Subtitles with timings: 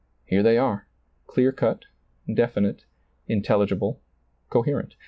[0.25, 0.87] Here they are,
[1.27, 1.85] clear cut,
[2.33, 2.85] definite,
[3.27, 4.01] intelligible,
[4.49, 4.95] coherent.